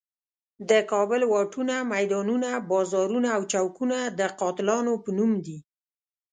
[0.69, 5.57] د کابل واټونه، میدانونه، بازارونه او چوکونه د قاتلانو په نوم دي.